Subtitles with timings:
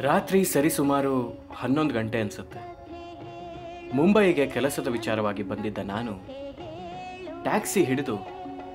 [0.00, 2.58] ರಾತ್ರಿ ಸರಿಸುಮಾರು ಹನ್ನೊಂದು ಗಂಟೆ ಅನಿಸುತ್ತೆ.
[3.96, 6.12] ಮುಂಬೈಗೆ ಕೆಲಸದ ವಿಚಾರವಾಗಿ ಬಂದಿದ್ದ ನಾನು
[7.42, 8.18] ಟ್ಯಾಕ್ಸಿ ಹಿಡಿದು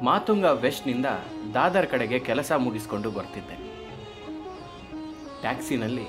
[0.04, 1.06] ಮಾತುಂಗ ವೆಸ್ಟ್ನಿಂದ
[1.54, 3.58] ದಾದರ್ ಕಡೆಗೆ ಕೆಲಸ ಮುಗಿಸ್ಕೊಂಡು ಬರ್ತಿದ್ದೆ.
[5.42, 6.06] ಟ್ಯಾಕ್ಸಿನಲ್ಲಿ,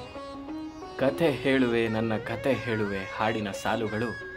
[0.99, 4.31] ಕಥೆ ಹೇಳುವೆ, ನನ್ನ ಕಥೆ ಹೇಳುವೆ ಹಾಡಿನ ಸಾಲುಗಳು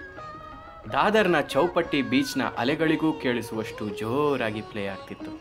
[0.91, 5.31] ದಾದರ್ನ ಚೌಪಟ್ಟಿ ಬೀಚ್ನ ಅಲೆಗಳಿಗೂ ಕೇಳಿಸುವಷ್ಟು ಜೋರಾಗಿ ಪ್ಲೇ ಆಗ್ತಿತ್ತು.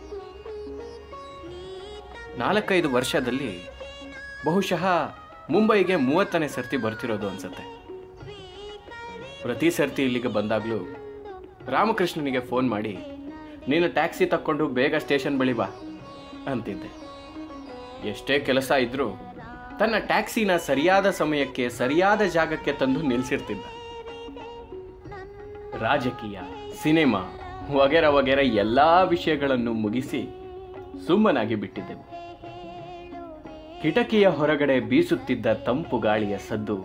[2.38, 3.68] ನಾಲ್ಕೈದು ವರ್ಷದಲ್ಲಿ
[4.44, 4.84] ಬಹುಶಃ
[5.52, 7.64] ಮುಂಬೈಗೆ ಮೂವತ್ತನೇ ಸರ್ತಿ ಬರ್ತಿರೋದು ಅನ್ಸುತ್ತೆ.
[9.42, 10.78] ಪ್ರತಿ ಸರ್ತಿ ಇಲ್ಲಿಗೆ ಬಂದಾಗಲೂ
[11.74, 12.94] ರಾಮಕೃಷ್ಣನಿಗೆ ಫೋನ್ ಮಾಡಿ,
[13.70, 15.68] ನೀನು ಟ್ಯಾಕ್ಸಿ ತಕ್ಕೊಂಡು ಬೇಗ ಸ್ಟೇಷನ್ ಬಳಿ ಬಾ,
[16.52, 16.90] ಅಂತಿದ್ದೆ.
[18.12, 19.08] ಎಷ್ಟೇ ಕೆಲಸ ಇದ್ರೂ
[19.80, 23.64] ತನ್ನ ಟ್ಯಾಕ್ಸಿನ ಸರಿಯಾದ ಸಮಯಕ್ಕೆ, ಸರಿಯಾದ ಜಾಗಕ್ಕೆ ತಂದು ನಿಲ್ಲಿಸಿರ್ತಿದ್ದ
[25.84, 26.38] ರಾಜಕೀಯ,
[26.82, 27.22] ಸಿನಿಮಾ,
[27.78, 28.80] ವಗೇರ ವಗೇರ ಎಲ್ಲ
[29.12, 30.22] ವಿಷಯಗಳನ್ನು ಮುಗಿಸಿ
[31.06, 32.04] ಸುಮ್ಮನಾಗಿ ಬಿಟ್ಟಿದ್ದೆವು
[33.82, 36.76] ಕಿಟಕಿಯ ಹೊರಗಡೆ ಬೀಸುತ್ತಿದ್ದ ತಂಪು ಗಾಳಿಯ ಸದ್ದು.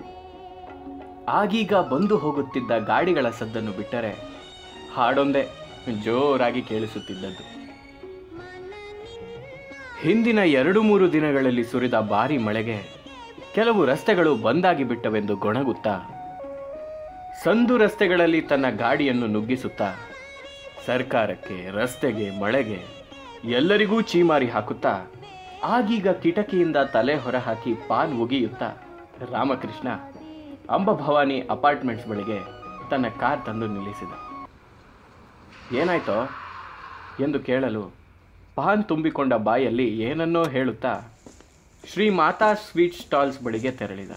[1.29, 4.11] ಆಗೀಗ ಬಂದು ಹೋಗುತ್ತಿದ್ದ ಗಾಡಿಗಳ ಸದ್ದನ್ನು ಬಿಟ್ಟರೆ
[4.93, 5.43] ಹಾಡೊಂದೇ
[6.05, 7.43] ಜೋರಾಗಿ ಕೇಳಿಸುತ್ತಿದ್ದದ್ದು.
[10.01, 12.77] ಹಿಂದಿನ ಎರಡು ಮೂರು ದಿನಗಳಲ್ಲಿ ಸುರಿದ ಭಾರಿ ಮಳೆಗೆ
[13.55, 15.95] ಕೆಲವು ರಸ್ತೆಗಳು ಬಂದಾಗಿ ಬಿಟ್ಟವೆಂದು ಗೊಣಗುತ್ತಾ,
[17.43, 19.89] ಸಂದು ರಸ್ತೆಗಳಲ್ಲಿ ತನ್ನ ಗಾಡಿಯನ್ನು ನುಗ್ಗಿಸುತ್ತಾ,
[20.85, 22.79] ಸರ್ಕಾರಕ್ಕೆ, ರಸ್ತೆಗೆ, ಮಳೆಗೆ
[23.57, 24.93] ಎಲ್ಲರಿಗೂ ಚೀಮಾರಿ ಹಾಕುತ್ತಾ
[25.63, 28.69] ಆಗೀಗ ಕಿಟಕಿಯಿಂದ ತಲೆ ಹೊರಹಾಕಿ ಪಾನ್ ಉಗಿಯುತ್ತಾ
[29.31, 29.87] ರಾಮಕೃಷ್ಣ
[30.69, 32.39] ಅಂಬಭವಾನಿ ಅಪಾರ್ಟ್ಮೆಂಟ್ಸ್ ಬಳಿಗೆ
[32.89, 34.13] ತನ್ನ ಕಾರ್ ತಂದು ನಿಲ್ಲಿಸಿದ.
[35.75, 36.17] ಏನಾಯ್ತೋ
[37.23, 37.93] ಎಂದು ಕೇಳಲು
[38.55, 40.93] ಪಾನ್ ತುಂಬಿಕೊಂಡ ಬಾಯಲ್ಲಿ ಏನನ್ನೋ ಹೇಳುತ್ತಾ
[41.91, 44.11] ಶ್ರೀ ಮಾತಾ ಸ್ವೀಟ್ ಸ್ಟಾಲ್ಸ್ ಬಳಿಗೆ ತೆರಳಿದ.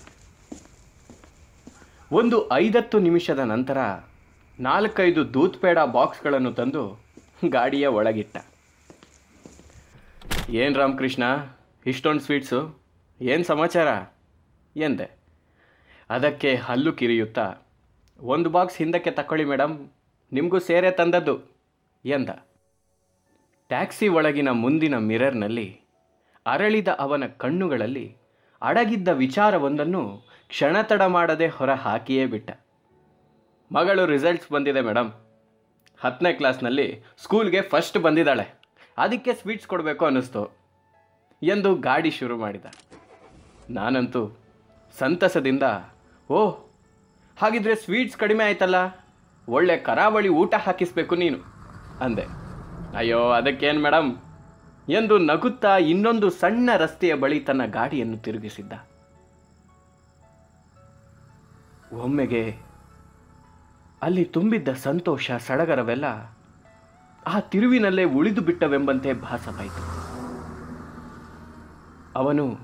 [2.12, 3.78] ಒಂದು ಐದತ್ತು ನಿಮಿಷದ ನಂತರ
[4.60, 7.02] ನಾಲ್ಕೈದು ದೂತ್ಪೇಡ ಬಾಕ್ಸ್ಗಳನ್ನು ತಂದು
[7.48, 8.36] ಗಾಡಿಯ ಒಳಗಿಟ್ಟ.
[10.52, 11.22] ಏನು ರಾಮಕೃಷ್ಣ?
[11.86, 12.82] ಇಷ್ಟೊಂದು ಸ್ವೀಟ್ಸು
[13.20, 13.88] ಏನು ಸಮಾಚಾರ?
[14.76, 15.10] ಎಂದೆ.
[16.10, 17.54] ಅದಕ್ಕೆ ಹಲ್ಲು ಕಿರಿಯುತ್ತಾ,
[18.20, 19.88] ಒಂದು ಬಾಕ್ಸ್ ಹಿಂದಕ್ಕೆ ತಕೊಳ್ಳಿ ಮೇಡಮ್
[20.32, 21.40] ನಿಮಗೂ ಸೇರೆ ತಂದದ್ದು,
[22.04, 22.28] ಎಂದ.
[23.68, 25.80] ಟ್ಯಾಕ್ಸಿ ಒಳಗಿನ ಮುಂದಿನ ಮಿರರ್ನಲ್ಲಿ
[26.46, 28.16] ಅರಳಿದ ಅವನ ಕಣ್ಣುಗಳಲ್ಲಿ
[28.62, 32.50] ಅಡಗಿದ್ದ ವಿಚಾರವೊಂದನ್ನು ಕ್ಷಣತಡ ಮಾಡದೆ ಹೊರ ಹಾಕಿಯೇ ಬಿಟ್ಟ.
[33.72, 35.12] ಮಗಳು ರಿಸಲ್ಟ್ಸ್ ಬಂದಿದೆ ಮೇಡಮ್
[36.00, 38.59] ಹತ್ತನೇ ಕ್ಲಾಸ್ನಲ್ಲಿ ಸ್ಕೂಲ್ಗೆ ಫಸ್ಟ್ ಬಂದಿದ್ದಾಳೆ.
[39.00, 40.56] ಅದಕ್ಕೆ ಸ್ವೀಟ್ಸ್ ಕೊಡಬೇಕು ಅನ್ನಿಸ್ತು.
[41.42, 42.64] ಎಂದು ಗಾಡಿ ಶುರು ಮಾಡಿದ.
[43.70, 44.36] ನಾನಂತೂ
[44.98, 45.62] ಸಂತಸದಿಂದ,
[46.30, 46.70] ಓಹ್,
[47.38, 49.06] ಹಾಗಿದ್ರೆ ಸ್ವೀಟ್ಸ್ ಕಡಿಮೆ ಆಯ್ತಲ್ಲ,
[49.48, 51.38] ಒಳ್ಳೆ ಕರಾವಳಿ ಊಟ ಹಾಕಿಸ್ಬೇಕು ನೀನು,
[52.04, 52.24] ಅಂದೆ.
[52.96, 54.18] ಅಯ್ಯೋ, ಅದಕ್ಕೇನು ಮೇಡಮ್
[54.90, 58.72] ಎಂದು ನಗುತ್ತಾ ಇನ್ನೊಂದು ಸಣ್ಣ ರಸ್ತೆಯ ಬಳಿ ತನ್ನ ಗಾಡಿಯನ್ನು ತಿರುಗಿಸಿದ್ದ.
[61.92, 62.56] ಒಮ್ಮೆಗೆ
[64.02, 66.04] ಅಲ್ಲಿ ತುಂಬಿದ್ದ ಸಂತೋಷ ಸಡಗರವೆಲ್ಲ
[67.26, 70.00] ಆ ತಿರುವಿನಲ್ಲೇ ಉಳಿದು ಬಿಟ್ಟವೆಂಬಂತೆ ಭಾಸವಾಯಿತು.
[72.18, 72.58] ಅವನು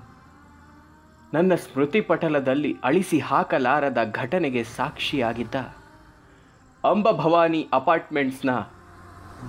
[1.35, 5.55] ನನ್ನ ಸ್ಮೃತಿ ಪಟಲದಲ್ಲಿ ಅಳಿಸಿ ಹಾಕಲಾರದ ಘಟನೆಗೆ ಸಾಕ್ಷಿಯಾಗಿದ್ದ
[6.85, 8.51] ಅಂಬಭವಾನಿ ಅಪಾರ್ಟ್ಮೆಂಟ್ಸ್ನ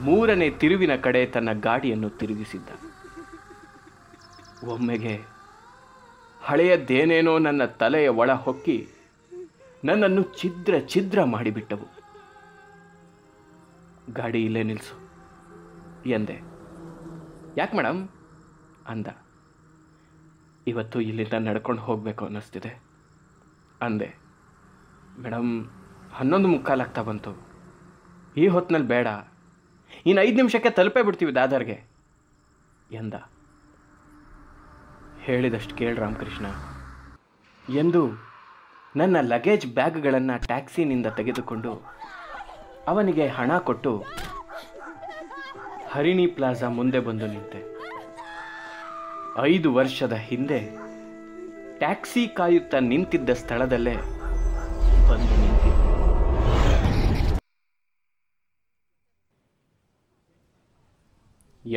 [0.01, 2.69] ಮೂರನೇ ತಿರುವಿನ ಕಡೆ ತನ್ನ ಗಾಡಿಯನ್ನು ತಿರುಗಿಸಿದ್ದ.
[4.67, 5.21] ಒಮ್ಮೆಗೆ
[6.41, 8.87] ಹಳೆಯದ್ದೇನೇನೋ ನನ್ನ ತಲೆಯ ಒಳ ಹೊಕ್ಕಿ
[9.85, 11.96] ನನ್ನನ್ನು ಛಿದ್ರ ಛಿದ್ರ ಮಾಡಿಬಿಟ್ಟವು.
[14.13, 15.07] ಗಾಡಿ ಇಲ್ಲೇ ನಿಲ್ಲಿಸು
[16.09, 16.41] ಎಂದೆ.
[17.57, 18.09] ಯಾಕೆ ಮೇಡಮ್
[18.87, 19.07] ಅಂದ.
[20.67, 22.81] ಇವತ್ತು ಇಲ್ಲಿಂದ ನಡ್ಕೊಂಡು ಹೋಗಬೇಕು ಅನ್ನಿಸ್ತಿದೆ.
[23.81, 24.15] ಅಂದೆ.
[25.19, 25.69] ಮೇಡಮ್
[26.13, 27.47] ಹನ್ನೊಂದು ಮುಕ್ಕಾಲಾಗ್ತಾ ಬಂತು.
[28.37, 29.07] ಈ ಹೊತ್ತಿನಲ್ಲಿ ಬೇಡ.
[30.05, 31.83] ಇನ್ನು ಐದು ನಿಮಿಷಕ್ಕೆ ತಲುಪೇ ಬಿಡ್ತೀವಿ ದಾದರ್ಗೆ.
[32.91, 33.13] ಎಂದ.
[35.19, 36.45] ಹೇಳಿದಷ್ಟು ಕೇಳಿ ರಾಮಕೃಷ್ಣ.
[37.77, 38.09] ಎಂದು
[38.95, 41.96] ನನ್ನ ಲಗೇಜ್ ಬ್ಯಾಗ್ಗಳನ್ನು ಟ್ಯಾಕ್ಸಿನಿಂದ ತೆಗೆದುಕೊಂಡು
[42.87, 43.91] ಅವನಿಗೆ ಹಣ ಕೊಟ್ಟು
[45.91, 47.61] ಹರಿಣಿ ಪ್ಲಾಜಾ ಮುಂದೆ ಬಂದು ನಿಂತೆ.
[49.41, 50.59] ಐದು ವರ್ಷದ ಹಿಂದೆ
[51.77, 53.95] ಟ್ಯಾಕ್ಸಿ ಕಾಯುತ್ತಾ ನಿಂತಿದ್ದ ಸ್ಥಳದಲ್ಲೇ
[55.09, 55.75] ಬಂದು ನಿಂತಿದ್ದೆ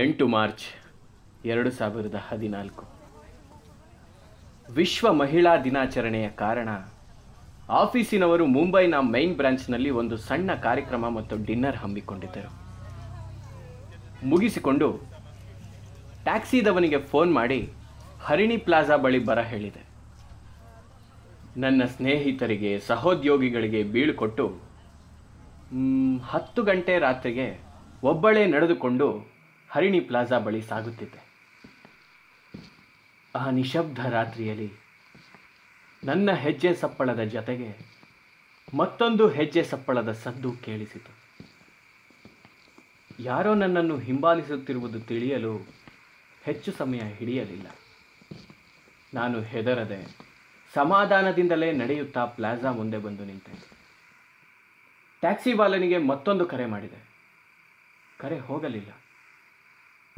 [0.02, 0.66] ಎಂಟು ಮಾರ್ಚ್
[1.44, 2.84] ಎರಡು ಸಾವಿರದ ಹದಿನಾಲ್ಕು.
[4.72, 6.68] ವಿಶ್ವ ಮಹಿಳಾ ದಿನಾಚರಣೆಯ ಕಾರಣ
[7.78, 12.50] ಆಫೀಸಿನವರು ಮುಂಬೈನ ಮೈನ್ ಬ್ರಾಂಚ್ನಲ್ಲಿ ಒಂದು ಸಣ್ಣ ಕಾರ್ಯಕ್ರಮ ಮತ್ತು ಡಿನ್ನರ್ ಹಮ್ಮಿಕೊಂಡಿದ್ದರು.
[14.24, 14.88] ಮುಗಿಸಿಕೊಂಡು
[16.24, 17.72] ಟ್ಯಾಕ್ಸಿದವನಿಗೆ ಫೋನ್ ಮಾಡಿ
[18.20, 19.82] ಹರಿಣಿ ಪ್ಲಾಜಾ ಬಳಿ ಬರ ಹೇಳಿದೆ.
[21.56, 24.46] ನನ್ನ ಸ್ನೇಹಿತರಿಗೆ, ಸಹೋದ್ಯೋಗಿಗಳಿಗೆ ಬೀಳ್ಕೊಟ್ಟು
[26.24, 27.60] ಹತ್ತು ಗಂಟೆ ರಾತ್ರಿಗೆ
[28.02, 29.08] ಒಬ್ಬಳೇ ನಡೆದುಕೊಂಡು
[29.70, 31.20] ಹರಿಣಿ ಪ್ಲಾಜಾ ಬಳಿ ಸಾಗುತ್ತಿದ್ದೆ.
[33.34, 34.89] ಆ ನಿಶಬ್ದ ರಾತ್ರಿಯಲ್ಲಿ
[36.04, 37.78] ನನ್ನ ಹೆಜ್ಜೆ ಸಪ್ಪಳದ ಜೊತೆಗೆ
[38.74, 41.20] ಮತ್ತೊಂದು ಹೆಜ್ಜೆ ಸಪ್ಪಳದ ಸದ್ದು ಕೇಳಿಸಿತು.
[43.22, 45.66] ಯಾರೋ ನನ್ನನ್ನು ಹಿಂಬಾಲಿಸುತ್ತಿರುವುದು ತಿಳಿಯಲು
[46.42, 47.66] ಹೆಚ್ಚು ಸಮಯ ಹಿಡಿಯಲಿಲ್ಲ.
[49.14, 50.16] ನಾನು ಹೆದರದೆ
[50.74, 53.70] ಸಮಾಧಾನದಿಂದಲೇ ನಡೆಯುತ್ತಾ ಪ್ಲಾಜಾ ಮುಂದೆ ಬಂದು ನಿಂತೆ.
[55.20, 57.10] ಟ್ಯಾಕ್ಸಿ ವಾಲನಿಗೆ ಮತ್ತೊಂದು ಕರೆ ಮಾಡಿದೆ.
[58.18, 58.92] ಕರೆ ಹೋಗಲಿಲ್ಲ.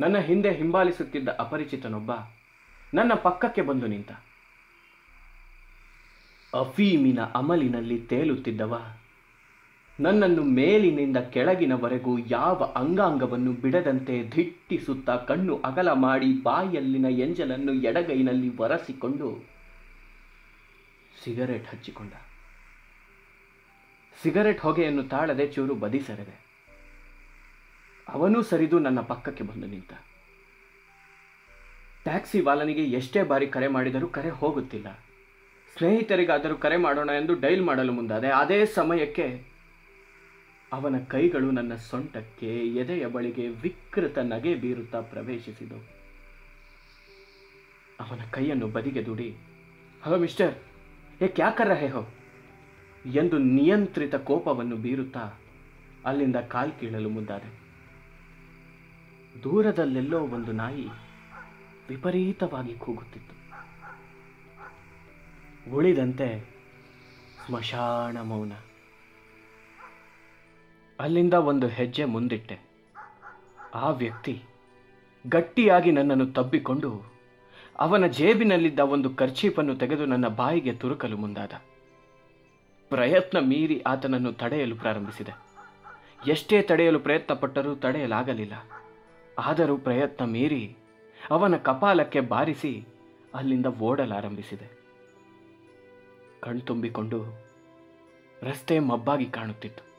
[0.01, 2.13] ನನ್ನ ಹಿಂದೆ ಹಿಂಬಾಲಿಸುತ್ತಿದ್ದ ಅಪರಿಚಿತನೊಬ್ಬ
[2.95, 4.11] ನನ್ನ ಪಕ್ಕಕ್ಕೆ ಬಂದು ನಿಂತ.
[6.55, 8.83] ಅಫೀಮಿನ ಅಮಲಿನಲ್ಲಿ ತೇಲುತ್ತಿದ್ದವ.
[10.01, 19.45] ನನ್ನನ್ನು ಮೇಲಿನಿಂದ ಕೆಳಗಿನವರೆಗೂ ಯಾವ ಅಂಗಾಂಗವನ್ನು ಬಿಡದಂತೆ ಧಿಟ್ಟಿಸುತ್ತ ಕಣ್ಣು ಅಗಲ ಮಾಡಿ ಬಾಯಲ್ಲಿನ ಎಂಜಲನ್ನು ಎಡಗೈನಲ್ಲಿ ಒರೆಸಿಕೊಂಡು
[21.25, 22.13] ಸಿಗರೆಟ್ ಹಚ್ಚಿಕೊಂಡ.
[24.23, 26.47] ಸಿಗರೆಟ್ ಹೊಗೆಯನ್ನು ತಾಳದೆ ಚೂರು ಬದಿ ಸೆರೆದೆ.
[28.09, 29.93] ಅವನೂ ಸರಿದು ನನ್ನ ಪಕ್ಕಕ್ಕೆ ಬಂದು ನಿಂತ.
[32.05, 34.87] ಟ್ಯಾಕ್ಸಿ ವಾಲನಿಗೆ ಎಷ್ಟೇ ಬಾರಿ ಕರೆ ಮಾಡಿದರೂ ಕರೆ ಹೋಗುತ್ತಿಲ್ಲ.
[35.77, 39.27] ಸ್ನೇಹಿತರಿಗಾದರೂ ಕರೆ ಮಾಡೋಣ ಎಂದು ಡೈಲ್ ಮಾಡಲು ಮುಂದಾದೆ, ಅದೇ ಸಮಯಕ್ಕೆ
[40.73, 45.83] ಅವನ ಕೈಗಳು ನನ್ನ ಸೊಂಟಕ್ಕೆ ಎದೆಯ ಬಳಿಗೆ ವಿಕೃತ ನಗೆ ಬೀರುತ್ತಾ ಪ್ರವೇಶಿಸಿದವು.
[48.01, 49.31] ಅವನ ಕೈಯನ್ನು ಬದಿಗೆ ದುಡಿ,
[50.03, 50.55] ಹಲೋ ಮಿಸ್ಟರ್,
[51.23, 52.03] ಏ ಕ್ಯಾಕರ ಹೇಹೋ
[53.15, 55.25] ಎಂದು ನಿಯಂತ್ರಿತ ಕೋಪವನ್ನು ಬೀರುತ್ತಾ
[56.07, 57.51] ಅಲ್ಲಿಂದ ಕಾಲ್ ಕೀಳಲು ಮುಂದಾದೆ.
[59.43, 60.87] ದೂರದಲ್ಲೆಲ್ಲೋ ಒಂದು ನಾಯಿ
[61.89, 63.42] ವಿಪರೀತವಾಗಿ ಕೂಗುತ್ತಿತ್ತು.
[65.71, 66.51] ಉಳಿದಂತೆ
[67.47, 68.53] ಸ್ಮಶಾನ ಮೌನ.
[71.01, 72.59] ಅಲ್ಲಿಂದ ಒಂದು ಹೆಜ್ಜೆ ಮುಂದಿಟ್ಟೆ.
[73.75, 74.43] ಆ ವ್ಯಕ್ತಿ
[75.29, 77.13] ಗಟ್ಟಿಯಾಗಿ ನನ್ನನ್ನು ತಬ್ಬಿಕೊಂಡು
[77.79, 81.53] ಅವನ ಜೇಬಿನಲ್ಲಿದ್ದ ಒಂದು ಕರ್ಚೀಪನ್ನು ತೆಗೆದು ನನ್ನ ಬಾಯಿಗೆ ತುರುಕಲು ಮುಂದಾದ.
[82.89, 85.33] ಪ್ರಯತ್ನ ಮೀರಿ ಆತನನ್ನು ತಡೆಯಲು ಪ್ರಾರಂಭಿಸಿದೆ.
[86.27, 88.53] ಎಷ್ಟೇ ತಡೆಯಲು ಪ್ರಯತ್ನ ಪಟ್ಟರೂ ತಡೆಯಲಾಗಲಿಲ್ಲ.
[89.39, 90.77] ಆದರೂ ಪ್ರಯತ್ನ ಮೀರಿ
[91.31, 92.87] ಅವನ ಕಪಾಲಕ್ಕೆ ಬಾರಿಸಿ
[93.35, 94.82] ಅಲ್ಲಿಂದ ಓಡಲಾರಂಭಿಸಿದೆ.
[96.43, 97.25] ಕಣ್ತುಂಬಿಕೊಂಡು
[98.43, 99.93] ರಸ್ತೆ ಮಬ್ಬಾಗಿ ಕಾಣುತ್ತಿತ್ತು.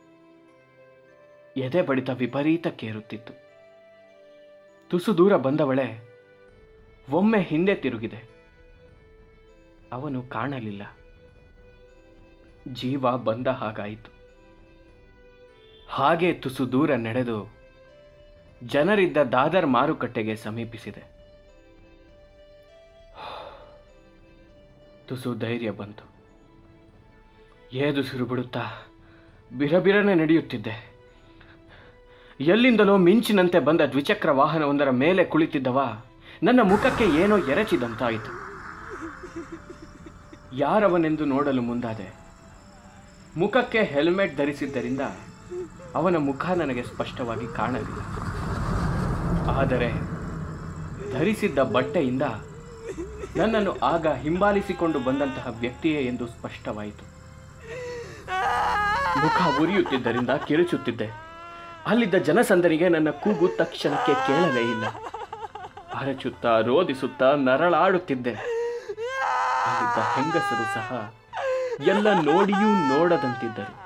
[1.59, 3.33] ಎದೆ ಬಡಿತ ವಿಪರೀತಕ್ಕೇರುತ್ತಿತ್ತು
[4.89, 6.13] ತುಸು ದೂರ ಬಂದವಳೆ
[7.11, 8.23] ಒಮ್ಮೆ ಹಿಂದೆ ತಿರುಗಿದೆ.
[9.91, 10.97] ಅವನು ಕಾಣಲಿಲ್ಲ.
[12.67, 14.11] ಜೀವ ಬಂದ ಹಾಗಾಯಿತು.
[15.89, 17.55] ಹಾಗೆ ತುಸು ದೂರ ನಡೆದು
[18.63, 21.03] ಜನರಿದ್ದ ದಾದರ್ ಮಾರುಕಟ್ಟೆಗೆ ಸಮೀಪಿಸಿದೆ.
[25.07, 26.12] ತುಸು ಧೈರ್ಯ ಬಂತು.
[27.73, 28.61] ಏದುಸಿರು ಬಿಡುತ್ತಾ
[29.57, 30.93] ಬಿರಬಿರನೆ ನಡೆಯುತ್ತಿದ್ದೆ.
[32.39, 36.03] ಎಲ್ಲಿಂದಲೋ ಮಿಂಚಿನಂತೆ ಬಂದ ದ್ವಿಚಕ್ರ ವಾಹನವೊಂದರ ಮೇಲೆ ಕುಳಿತಿದ್ದವ
[36.43, 38.31] ನನ್ನ ಮುಖಕ್ಕೆ ಏನೋ ಎರಚಿದಂತಾಯಿತು.
[40.57, 42.13] ಯಾರವನೆಂದು ನೋಡಲು ಮುಂದಾದೆ.
[43.37, 45.01] ಮುಖಕ್ಕೆ ಹೆಲ್ಮೆಟ್ ಧರಿಸಿದ್ದರಿಂದ
[45.95, 48.01] ಅವನ ಮುಖ ನನಗೆ ಸ್ಪಷ್ಟವಾಗಿ ಕಾಣಲಿಲ್ಲ.
[49.49, 49.91] ಆದರೆ
[51.13, 52.21] ಧರಿಸಿದ್ದ ಬಟ್ಟೆಯಿಂದ
[53.35, 57.22] ನನ್ನನ್ನು ಆಗ ಹಿಂಬಾಲಿಸಿಕೊಂಡು ಬಂದಂತಹ ವ್ಯಕ್ತಿಯೇ ಎಂದು ಸ್ಪಷ್ಟವಾಯಿತು.
[59.17, 61.23] ಮುಖ ಉರಿಯುತ್ತಿದ್ದರಿಂದ ಕಿರುಚುತ್ತಿದ್ದೆ
[61.85, 64.85] ಅಲ್ಲಿದ್ದ ಜನಸಂದರಿಗೆ ನನ್ನ ಕೂಗು ತಕ್ಷಣಕ್ಕೆ ಕೇಳಲೇ ಇಲ್ಲ.
[65.93, 68.33] ಅರಚುತ್ತಾ, ರೋದಿಸುತ್ತಾ ನರಳಾಡುತ್ತಿದ್ದೆ.
[69.65, 71.13] ಅಲ್ಲಿದ್ದ ಹೆಂಗಸರು ಸಹ
[71.87, 73.83] ಎಲ್ಲ ನೋಡಿಯೂ ನೋಡದಂತಿದ್ದರು.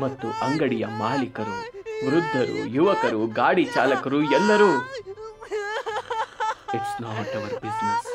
[0.00, 1.56] ಮತ್ತು ಅಂಗಡಿಯ ಮಾಲೀಕರು,
[2.10, 4.70] ವೃದ್ಧರು, ಯುವಕರು, ಗಾಡಿ ಚಾಲಕರು ಎಲ್ಲರೂ
[6.74, 8.06] it's not our business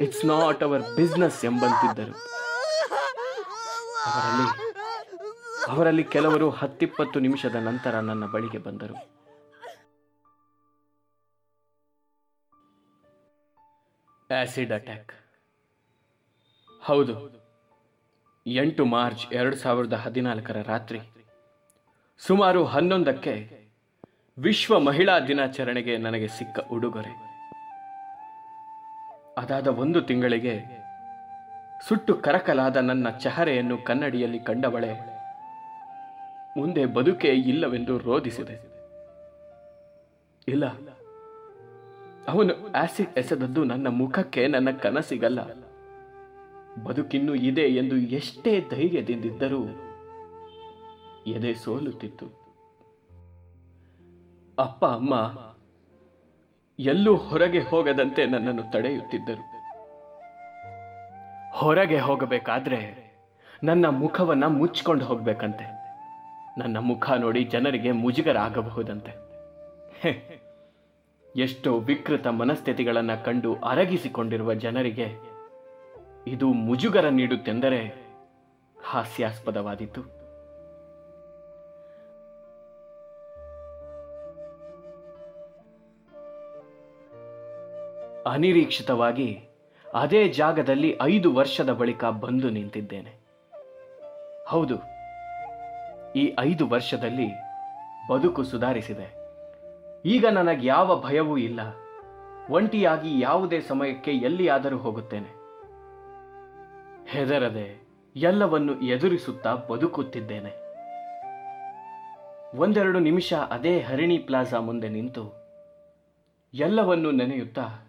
[0.00, 2.37] it's not our business ಎಂಬಂತಿದ್ದರು.
[4.06, 4.68] ಅವರಲ್ಲಿ
[5.68, 8.94] ಅವರಲ್ಲಿ ಕೆಲವರು ಹತ್ತಿಪ್ಪತ್ತು ನಿಮಿಷದ ನಂತರ ನನ್ನ ಬಳಿಗೆ ಬಂದರು.
[14.30, 15.12] Acid attack.
[16.84, 17.38] ಹೌದು.
[18.46, 21.00] ಎಂಟು ಮಾರ್ಚ್ ಎರಡು ಸಾವಿರದ ಹದಿನಾಲ್ಕರ ರಾತ್ರಿ
[22.18, 23.58] ಸುಮಾರು ಹನ್ನೊಂದಕ್ಕೆ
[24.38, 27.28] ವಿಶ್ವ ಮಹಿಳಾ ದಿನಾಚರಣೆಗೆ ನನಗೆ ಸಿಕ್ಕ ಉಡುಗೊರೆ.
[29.38, 30.77] ಅದಾದ ಒಂದು ತಿಂಗಳಿಗೆ
[31.86, 34.92] ಸುಟ್ಟು ಕರಕಲಾದ ನನ್ನ ಚಹರೆಯನ್ನು ಕನ್ನಡಿಯಲ್ಲಿ ಕಂಡವಳೆ.
[36.56, 38.56] ಮುಂದೆ ಬದುಕೇ ಇಲ್ಲವೆಂದು ರೋಧಿಸಿದೆ.
[40.48, 40.66] ಇಲ್ಲ,
[42.28, 45.40] ಅವನು ಆಸಿಡ್ ಎಸೆದದ್ದು ನನ್ನ ಮುಖಕ್ಕೆ ನನ್ನ ಕನಸಿಗಲ್ಲ.
[46.84, 49.62] ಬದುಕಿನ್ನೂ ಇದೆ ಎಂದು ಎಷ್ಟೇ ಧೈರ್ಯದಿಂದಿದ್ದರೂ
[51.26, 52.26] ಎದೆ ಸೋಲುತ್ತಿತ್ತು.
[54.58, 55.14] ಅಪ್ಪ, ಅಮ್ಮ,
[56.78, 59.57] ಎಲ್ಲೂ ಹೊರಗೆ ಹೋಗದಂತೆ ನನ್ನನ್ನು ತಡೆಯುತ್ತಿದ್ದರು.
[61.58, 62.78] ಹೊರಗೆ ಹೋಗಬೇಕಾದ್ರೆ
[63.64, 65.64] ನನ್ನ ಮುಖವನ್ನ ಮುಚ್ಕೊಂಡು ಹೋಗ್ಬೇಕಂತೆ.
[66.58, 69.12] ನನ್ನ ಮುಖ ನೋಡಿ ಜನರಿಗೆ ಮುಜುಗರ ಆಗಬಹುದಂತೆ
[71.36, 75.08] ಎಷ್ಟೋ ವಿಕೃತ ಮನಸ್ಥಿತಿಗಳನ್ನು ಕಂಡು ಅರಗಿಸಿಕೊಂಡಿರುವ ಜನರಿಗೆ
[76.26, 77.94] ಇದು ಮುಜುಗರ ನೀಡುತ್ತೆಂದರೆ
[78.84, 80.18] ಹಾಸ್ಯಾಸ್ಪದವಾದೀತು.
[88.30, 89.47] ಅನಿರೀಕ್ಷಿತವಾಗಿ
[89.94, 93.20] ಅದೇ ಜಾಗದಲ್ಲಿ ಐದು ವರ್ಷದ ಬಳಿಕ ಬಂದು ನಿಂತಿದ್ದೇನೆ.
[94.48, 94.78] ಹೌದು,
[96.16, 97.28] ಈ ಐದು ವರ್ಷದಲ್ಲಿ
[98.10, 99.08] ಬದುಕು ಸುಧಾರಿಸಿದೆ.
[100.04, 101.60] ಈಗ ನನಗೆ ಯಾವ ಭಯವೂ ಇಲ್ಲ.
[102.50, 105.30] ಒಂಟಿಯಾಗಿ ಯಾವುದೇ ಸಮಯಕ್ಕೆ ಎಲ್ಲಿಯಾದರೂ ಹೋಗುತ್ತೇನೆ.
[107.08, 110.68] ಹೆದರದೆ ಎಲ್ಲವನ್ನು ಎದುರಿಸುತ್ತಾ ಬದುಕುತ್ತಿದ್ದೇನೆ.
[112.56, 115.24] ಒಂದೆರಡು ನಿಮಿಷ ಅದೇ ಹರಿಣಿ ಪ್ಲಾಜಾ ಮುಂದೆ ನಿಂತು
[116.54, 117.87] ಎಲ್ಲವನ್ನು ನೆನೆಯುತ್ತಾ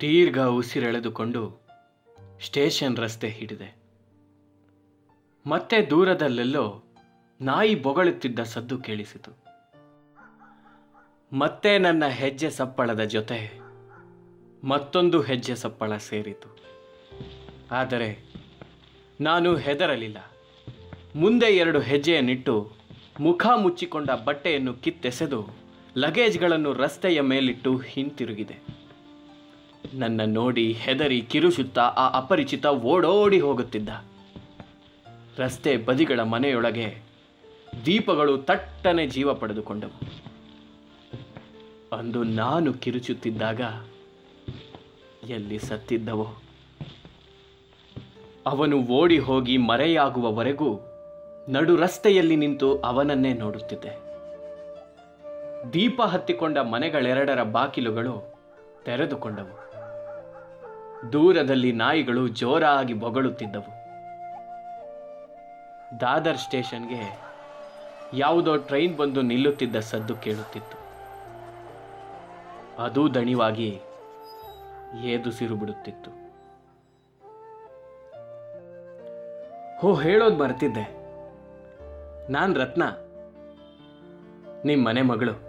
[0.00, 1.60] ದೀರ್ಘ ಉಸಿರೆಳೆದುಕೊಂಡು
[2.44, 3.76] ಸ್ಟೇಷನ್ ರಸ್ತೆ ಹಿಡಿದೆ.
[5.46, 6.84] ಮತ್ತೆ ದೂರದಲ್ಲೆಲ್ಲೋ
[7.40, 9.30] ನಾಯಿ ಬೊಗಳುತ್ತಿದ್ದ ಸದ್ದು ಕೇಳಿಸಿತು.
[11.32, 13.60] ಮತ್ತೆ ನನ್ನ ಹೆಜ್ಜೆ ಸಪ್ಪಳದ ಜೊತೆ
[14.64, 16.58] ಮತ್ತೊಂದು ಹೆಜ್ಜೆ ಸಪ್ಪಳ ಸೇರಿತು.
[17.70, 18.32] ಆದರೆ
[19.20, 20.18] ನಾನು ಹೆದರಲಿಲ್ಲ.
[21.16, 22.72] ಮುಂದೆ ಎರಡು ಹೆಜ್ಜೆಯನ್ನಿಟ್ಟು
[23.20, 25.46] ಮುಖ ಮುಚ್ಚಿಕೊಂಡ ಬಟ್ಟೆಯನ್ನು ಕಿತ್ತೆಸೆದು
[25.96, 28.75] ಲಗೇಜ್ಗಳನ್ನು ರಸ್ತೆಯ ಮೇಲಿಟ್ಟು ಹಿಂತಿರುಗಿದೆ.
[29.94, 33.88] ನನ್ನ ನೋಡಿ ಹೆದರಿ ಕಿರುಚುತ್ತಾ ಆ ಅಪರಿಚಿತ ಓಡೋಡಿ ಹೋಗುತ್ತಿದ್ದ.
[35.38, 36.98] ರಸ್ತೆ ಬದಿಗಳ ಮನೆಯೊಳಗೆ
[37.86, 40.26] ದೀಪಗಳು ತಟ್ಟನೆ ಜೀವ ಪಡೆದುಕೊಂಡವು.
[41.96, 43.60] ಅಂದು ನಾನು ಕಿರುಚುತ್ತಿದ್ದಾಗ
[45.30, 46.26] ಎಲ್ಲಿ ಸತ್ತಿದ್ದವೋ?
[48.46, 50.80] ಅವನು ಓಡಿ ಹೋಗಿ ಮರೆಯಾಗುವವರೆಗೂ
[51.48, 54.06] ನಡು ರಸ್ತೆಯಲ್ಲಿ ನಿಂತು ಅವನನ್ನೇ ನೋಡುತ್ತಿದ್ದೆ.
[55.72, 58.34] ದೀಪ ಹತ್ತಿಕೊಂಡ ಮನೆಗಳೆರಡರ ಬಾಕಿಲುಗಳು
[58.84, 59.65] ತೆರೆದುಕೊಂಡವು.
[61.12, 63.76] ದೂರದಲ್ಲಿ ನಾಯಿಗಳು ಜೋರಾಗಿ ಬೊಗಳುತ್ತಿದ್ದವು.
[66.00, 67.18] ದಾದರ್ ಸ್ಟೇಷನ್ಗೆ
[68.12, 70.86] ಯಾವುದೋ ಟ್ರೈನ್ ಬಂದು ನಿಲ್ಲುತ್ತಿದ್ದ ಸದ್ದು ಕೇಳುತ್ತಿತ್ತು.
[72.82, 73.80] ಅದೂ ದಣಿವಾಗಿ
[75.04, 76.10] ಏದುಸಿರು ಬಿಡುತ್ತಿತ್ತು.
[79.80, 81.06] ಹೋ, ಹೇಳೋದು ಮರ್ತಿದ್ದೆ.
[82.32, 82.82] ನಾನು ರತ್ನ.
[84.64, 85.45] ನಿಮ್ಮ ಮನೆ ಮಗಳು.